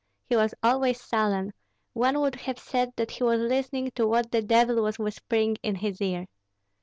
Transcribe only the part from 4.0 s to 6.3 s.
what the devil was whispering in his ear.